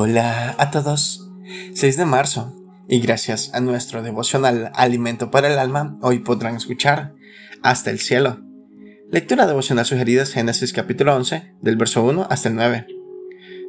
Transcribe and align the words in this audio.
Hola 0.00 0.54
a 0.58 0.70
todos. 0.70 1.28
6 1.74 1.96
de 1.96 2.04
marzo. 2.04 2.54
Y 2.88 3.00
gracias 3.00 3.52
a 3.52 3.58
nuestro 3.58 4.00
devocional 4.00 4.70
Alimento 4.76 5.32
para 5.32 5.52
el 5.52 5.58
Alma, 5.58 5.98
hoy 6.02 6.20
podrán 6.20 6.54
escuchar 6.54 7.16
Hasta 7.64 7.90
el 7.90 7.98
cielo. 7.98 8.38
Lectura 9.10 9.48
devocional 9.48 9.86
sugerida 9.86 10.22
es 10.22 10.32
Génesis 10.34 10.72
capítulo 10.72 11.16
11, 11.16 11.52
del 11.62 11.76
verso 11.76 12.04
1 12.04 12.28
hasta 12.30 12.48
el 12.48 12.54
9. 12.54 12.86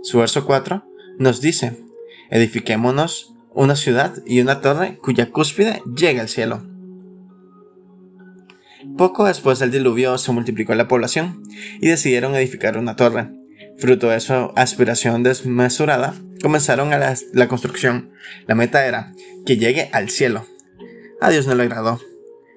Su 0.03 0.19
verso 0.19 0.45
4 0.45 0.85
nos 1.17 1.41
dice, 1.41 1.83
edifiquémonos 2.29 3.33
una 3.55 3.75
ciudad 3.75 4.13
y 4.27 4.39
una 4.39 4.61
torre 4.61 4.99
cuya 4.99 5.31
cúspide 5.31 5.81
llega 5.97 6.21
al 6.21 6.29
cielo. 6.29 6.61
Poco 8.99 9.25
después 9.25 9.57
del 9.57 9.71
diluvio 9.71 10.19
se 10.19 10.31
multiplicó 10.31 10.75
la 10.75 10.87
población 10.87 11.41
y 11.81 11.87
decidieron 11.87 12.35
edificar 12.35 12.77
una 12.77 12.95
torre. 12.95 13.31
Fruto 13.79 14.09
de 14.09 14.19
su 14.19 14.33
aspiración 14.57 15.23
desmesurada, 15.23 16.13
comenzaron 16.41 16.93
a 16.93 16.97
la, 16.97 17.15
la, 17.33 17.47
construcción. 17.47 18.11
La 18.47 18.55
meta 18.55 18.85
era 18.85 19.11
que 19.45 19.57
llegue 19.57 19.89
al 19.93 20.09
cielo. 20.09 20.45
A 21.21 21.29
Dios 21.29 21.47
no 21.47 21.55
le 21.55 21.63
agradó. 21.63 21.99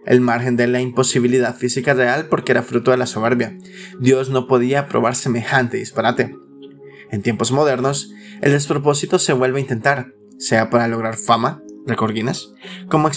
El 0.04 0.20
margen 0.20 0.56
de 0.56 0.66
la 0.66 0.80
imposibilidad 0.80 1.56
física 1.56 1.94
real 1.94 2.26
porque 2.26 2.52
era 2.52 2.62
fruto 2.62 2.90
de 2.90 2.96
la 2.96 3.06
soberbia. 3.06 3.56
Dios 4.00 4.30
no 4.30 4.46
podía 4.46 4.80
aprobar 4.80 5.14
semejante 5.14 5.76
disparate. 5.76 6.34
En 7.10 7.22
tiempos 7.22 7.52
modernos, 7.52 8.12
el 8.40 8.52
despropósito 8.52 9.18
se 9.18 9.32
vuelve 9.32 9.58
a 9.58 9.62
intentar, 9.62 10.12
sea 10.38 10.70
para 10.70 10.88
lograr 10.88 11.16
fama, 11.16 11.62
record 11.86 12.14
como, 12.88 13.10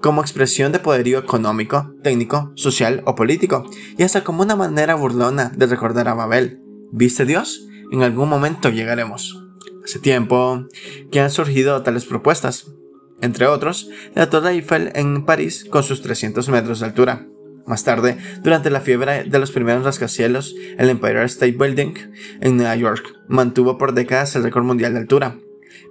como 0.00 0.22
expresión 0.22 0.72
de 0.72 0.78
poderío 0.78 1.18
económico, 1.18 1.92
técnico, 2.02 2.52
social 2.54 3.02
o 3.06 3.14
político, 3.14 3.68
y 3.98 4.02
hasta 4.04 4.22
como 4.22 4.42
una 4.42 4.56
manera 4.56 4.94
burlona 4.94 5.50
de 5.54 5.66
recordar 5.66 6.08
a 6.08 6.14
Babel, 6.14 6.60
¿Viste 6.96 7.24
Dios? 7.24 7.66
En 7.90 8.04
algún 8.04 8.28
momento 8.28 8.70
llegaremos. 8.70 9.43
Hace 9.84 9.98
tiempo 9.98 10.66
que 11.12 11.20
han 11.20 11.30
surgido 11.30 11.82
tales 11.82 12.06
propuestas, 12.06 12.72
entre 13.20 13.46
otros, 13.46 13.88
la 14.14 14.30
Torre 14.30 14.52
Eiffel 14.52 14.90
en 14.94 15.24
París 15.24 15.66
con 15.70 15.82
sus 15.82 16.02
300 16.02 16.48
metros 16.48 16.80
de 16.80 16.86
altura. 16.86 17.26
Más 17.66 17.84
tarde, 17.84 18.18
durante 18.42 18.70
la 18.70 18.80
fiebre 18.80 19.24
de 19.24 19.38
los 19.38 19.50
primeros 19.50 19.84
rascacielos, 19.84 20.54
el 20.78 20.90
Empire 20.90 21.24
State 21.24 21.56
Building 21.58 21.94
en 22.40 22.56
Nueva 22.56 22.76
York 22.76 23.14
mantuvo 23.28 23.78
por 23.78 23.94
décadas 23.94 24.36
el 24.36 24.42
récord 24.42 24.64
mundial 24.64 24.92
de 24.92 25.00
altura. 25.00 25.38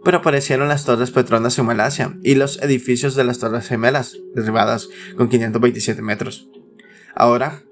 Pero 0.04 0.18
aparecieron 0.18 0.68
las 0.68 0.86
Torres 0.86 1.12
Petronas 1.12 1.58
en 1.58 1.66
Malasia 1.66 2.18
y 2.24 2.36
los 2.36 2.62
edificios 2.62 3.16
de 3.16 3.24
las 3.24 3.40
Torres 3.40 3.68
Gemelas, 3.68 4.18
derribadas 4.36 4.90
con 5.18 5.30
527 5.30 6.02
metros. 6.02 6.50
Ahora, 7.16 7.64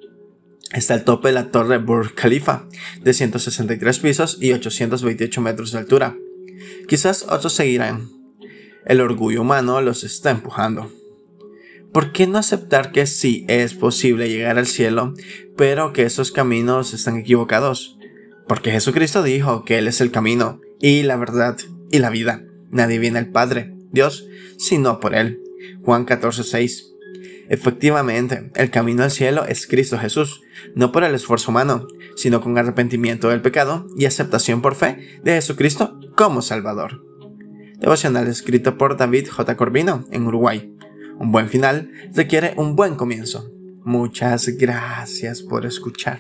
está 0.74 0.96
el 0.96 1.04
tope 1.04 1.30
de 1.30 1.34
la 1.34 1.52
torre 1.52 1.78
Burj 1.78 2.14
Khalifa, 2.14 2.68
de 3.02 3.14
163 3.14 4.00
pisos 4.00 4.38
y 4.40 4.54
828 4.54 5.42
metros 5.42 5.72
de 5.72 5.80
altura. 5.80 6.18
Quizás 6.88 7.24
otros 7.30 7.54
seguirán. 7.54 8.10
El 8.86 9.02
orgullo 9.02 9.42
humano 9.42 9.82
los 9.82 10.04
está 10.04 10.32
empujando. 10.32 10.92
¿Por 11.94 12.14
qué 12.14 12.26
no 12.26 12.38
aceptar 12.38 12.92
que 12.92 13.06
sí 13.06 13.46
es 13.50 13.74
posible 13.74 14.30
llegar 14.30 14.58
al 14.58 14.66
cielo, 14.66 15.14
pero 15.58 15.92
que 15.92 16.04
esos 16.04 16.32
caminos 16.32 16.94
están 16.94 17.18
equivocados? 17.18 17.98
Porque 18.48 18.72
Jesucristo 18.72 19.24
dijo 19.24 19.66
que 19.66 19.78
Él 19.78 19.88
es 19.88 20.00
el 20.00 20.12
camino, 20.12 20.62
y 20.80 21.04
la 21.04 21.18
verdad, 21.18 21.58
y 21.92 22.00
la 22.00 22.10
vida. 22.10 22.44
Nadie 22.70 23.00
viene 23.00 23.20
al 23.20 23.30
Padre, 23.30 23.74
Dios, 23.92 24.26
sino 24.58 25.00
por 25.00 25.16
Él. 25.16 25.42
Juan 25.84 26.06
14:6 26.06 26.92
Efectivamente, 27.50 28.52
el 28.56 28.72
camino 28.72 29.04
al 29.04 29.12
cielo 29.12 29.46
es 29.46 29.68
Cristo 29.68 29.98
Jesús, 29.98 30.42
no 30.76 30.92
por 30.92 31.04
el 31.04 31.16
esfuerzo 31.16 31.52
humano, 31.52 31.88
sino 32.16 32.42
con 32.42 32.58
arrepentimiento 32.58 33.30
del 33.30 33.42
pecado 33.42 33.88
y 33.98 34.06
aceptación 34.06 34.62
por 34.62 34.76
fe 34.76 35.20
de 35.24 35.34
Jesucristo 35.34 36.00
como 36.16 36.42
Salvador. 36.42 37.04
Devocional 37.78 38.28
escrito 38.28 38.78
por 38.78 38.96
David 38.96 39.28
J. 39.30 39.58
Corbino 39.58 40.06
en 40.12 40.28
Uruguay. 40.28 40.76
Un 41.18 41.32
buen 41.32 41.50
final 41.50 41.92
requiere 42.14 42.54
un 42.58 42.76
buen 42.76 42.96
comienzo. 42.96 43.52
Muchas 43.84 44.48
gracias 44.58 45.42
por 45.42 45.66
escuchar. 45.66 46.20